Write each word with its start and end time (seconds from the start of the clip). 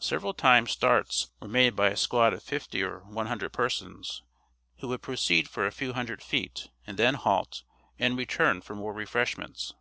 Several 0.00 0.34
times 0.34 0.72
starts 0.72 1.30
were 1.38 1.46
made 1.46 1.76
by 1.76 1.86
a 1.90 1.96
squad 1.96 2.32
of 2.32 2.42
fifty 2.42 2.82
or 2.82 3.04
one 3.04 3.28
hundred 3.28 3.52
persons, 3.52 4.24
who 4.78 4.88
would 4.88 5.02
proceed 5.02 5.48
for 5.48 5.68
a 5.68 5.70
few 5.70 5.92
hundred 5.92 6.20
feet, 6.20 6.66
and 6.84 6.98
then 6.98 7.14
halt 7.14 7.62
and 7.96 8.18
return 8.18 8.60
for 8.60 8.74
more 8.74 8.92
refreshments. 8.92 9.74